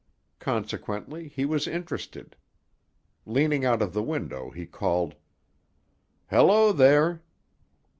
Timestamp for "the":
3.93-4.01